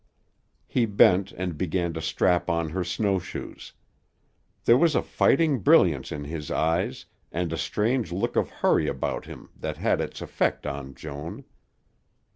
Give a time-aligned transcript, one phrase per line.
[0.65, 3.73] He bent and began to strap on her snowshoes.
[4.65, 9.25] There was a fighting brilliance in his eyes and a strange look of hurry about
[9.27, 11.43] him that had its effect on Joan.